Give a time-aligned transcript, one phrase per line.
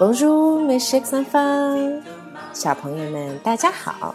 [0.00, 2.00] Bonjour, mes chers enfants，
[2.54, 4.14] 小朋友们，大家好。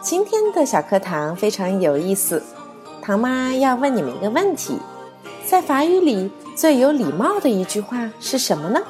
[0.00, 2.42] 今天的小课堂非常有意思，
[3.00, 4.80] 唐妈要问你们一个问题：
[5.46, 8.80] 在法语里最有礼貌的一句话是什么呢？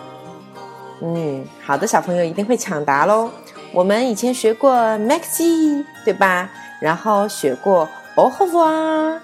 [1.02, 3.28] 嗯，好的，小朋友一定会抢答喽。
[3.70, 6.48] 我们以前学过 Maxi，对吧？
[6.80, 9.18] 然后学过 Au revoir。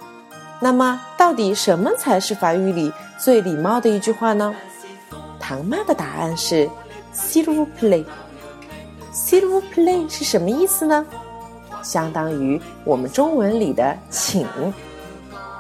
[0.61, 4.55] 那么，到底什么才是法语里最礼貌的一句话呢？
[5.53, 6.67] 唐妈的答案是
[7.15, 8.05] S'il v e plaît。
[9.13, 11.05] S'il v e plaît 是什么意思呢？
[11.83, 14.47] 相当于我们中文里的“请”。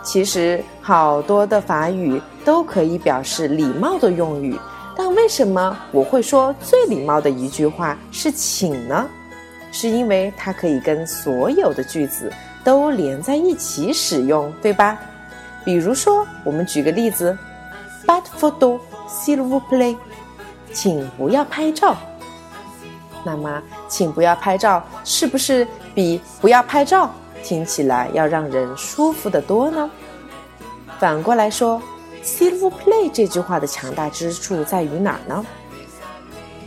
[0.03, 4.59] 其实，好多的法语都可以表示礼貌的用语，
[4.97, 9.07] 但为什么我会说最礼貌的一句话是“请”呢？
[9.73, 12.33] 是因为它可以跟所有的句子。
[12.65, 14.97] 都连在一起使用，对吧？
[15.67, 17.37] 比如说，我们举个例子
[18.07, 19.97] ，But photo, s'il vous plaît，
[20.73, 21.97] 请不要拍照。
[23.25, 27.11] 那么，请不要拍照，是不是比不要拍照
[27.43, 29.91] 听起来要让人舒服得多呢？
[30.99, 31.81] 反过来说
[32.25, 35.45] ，s'il vous plaît 这句话的强大之处在于哪儿呢？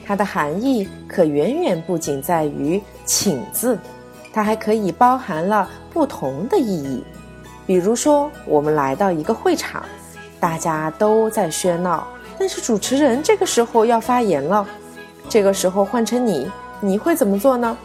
[0.06, 3.78] 它的含义可远远不仅在于“请”字。
[4.32, 7.04] 它还可以包含了不同的意义，
[7.66, 9.84] 比如说，我们来到一个会场，
[10.46, 12.06] 大家都在喧闹，
[12.38, 14.64] 但是主持人这个时候要发言了，
[15.28, 16.48] 这个时候换成你，
[16.80, 17.76] 你会怎么做呢？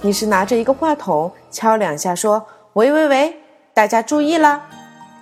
[0.00, 3.36] 你是拿着一个话筒敲两下说“喂喂喂，
[3.74, 4.62] 大家注意了”，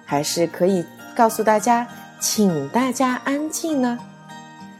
[0.06, 1.84] 还是可以告诉大家
[2.22, 3.98] “请大家安静”呢？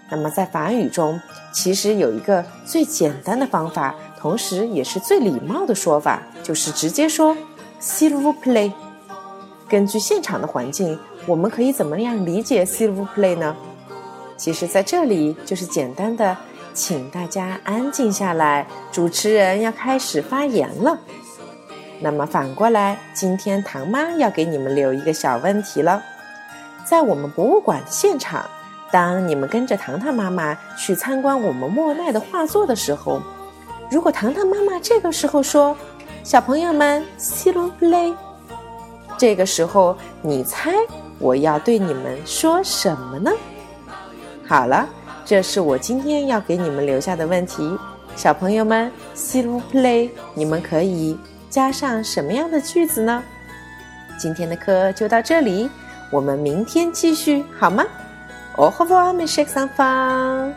[0.08, 1.20] 那么在法语中，
[1.52, 3.92] 其实有一个最简单的方法。
[4.16, 7.36] 同时，也是最礼貌的说法，就是直接说
[7.82, 8.70] “s'il vous plaît”。
[9.70, 13.54] 根据现场的环境，我们可以怎么样理解 “s'il vous plaît” 呢？
[14.36, 16.36] 其实，在这里就是简单的，
[16.74, 20.98] 请大家安静下来，主持人要开始发言了。
[22.00, 26.02] 那么反过来，今天唐妈要给你们留一个小问题了：
[26.84, 28.44] 在我们博物馆的现场，
[28.90, 33.22] 当你们跟着糖糖妈妈去参观我们莫奈的画作的时候。
[33.88, 35.76] 如果糖糖妈妈这个时候说
[36.24, 38.12] ：“小朋友们，silv Play。”
[39.20, 40.72] 这个时候，你猜
[41.18, 43.30] 我要对你们说什么呢？
[44.48, 44.88] 好了，
[45.26, 47.78] 这是我今天要给你们留下的问题。
[48.16, 51.18] 小朋友们，s'il vous plaît，你们可以
[51.50, 53.22] 加上什么样的句子呢？
[54.18, 55.68] 今天的课就到这里，
[56.10, 57.84] 我们明天继续好吗
[58.56, 60.54] ？Au revoir, mes chers enfants.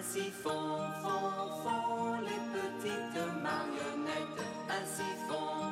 [0.00, 4.46] Ainsi font, font, font les petites marionnettes.
[4.70, 5.69] Ainsi font,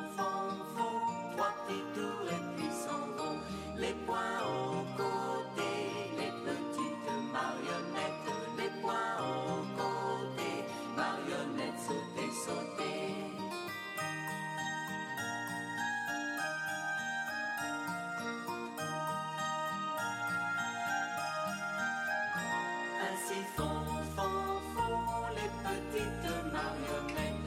[25.99, 27.38] winter, now your name.